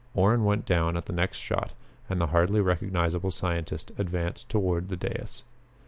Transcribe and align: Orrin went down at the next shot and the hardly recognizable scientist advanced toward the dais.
Orrin 0.15 0.45
went 0.45 0.65
down 0.65 0.97
at 0.97 1.05
the 1.05 1.13
next 1.13 1.37
shot 1.37 1.73
and 2.09 2.19
the 2.19 2.25
hardly 2.33 2.59
recognizable 2.59 3.29
scientist 3.29 3.91
advanced 3.99 4.49
toward 4.49 4.89
the 4.89 4.97
dais. 4.97 5.43